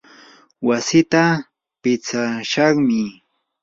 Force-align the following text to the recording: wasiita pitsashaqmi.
wasiita 0.67 1.23
pitsashaqmi. 1.81 3.01